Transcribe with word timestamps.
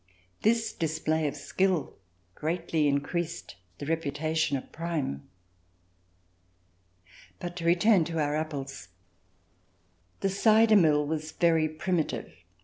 This 0.41 0.73
display 0.73 1.27
of 1.27 1.35
skill 1.35 1.95
greatly 2.33 2.87
increased 2.87 3.55
the 3.77 3.85
reputation 3.85 4.57
of 4.57 4.71
Prime. 4.71 5.29
But 7.37 7.55
to 7.57 7.65
return 7.65 8.03
to 8.05 8.17
our 8.17 8.35
apples. 8.35 8.87
The 10.21 10.29
cider 10.29 10.75
mill 10.75 11.05
was 11.05 11.33
very 11.33 11.69
primitive. 11.69 12.33